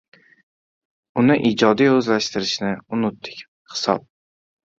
[1.23, 3.45] Uni ijodiy o‘zlashtirishni unutdik,
[3.77, 4.11] hisob.